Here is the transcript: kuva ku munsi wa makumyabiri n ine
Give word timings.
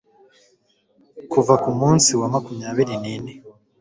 kuva 1.31 1.53
ku 1.63 1.69
munsi 1.79 2.11
wa 2.19 2.27
makumyabiri 2.33 2.95
n 3.01 3.05
ine 3.15 3.33